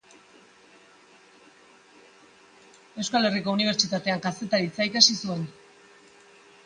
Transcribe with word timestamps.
Euskal 3.03 3.29
Herriko 3.29 3.55
Unibertsitatean 3.59 4.25
Kazetaritza 4.27 4.89
ikasi 4.93 5.19
zuen. 5.27 5.49